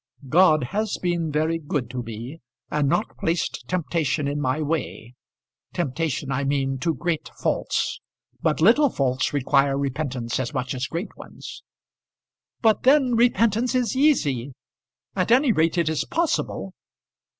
[0.29, 2.39] "God has been very good to me,
[2.71, 5.13] and not placed temptation in my way;
[5.73, 8.01] temptation, I mean, to great faults.
[8.41, 11.61] But little faults require repentance as much as great ones."
[12.63, 14.53] "But then repentance is easy;
[15.15, 16.73] at any rate it is possible."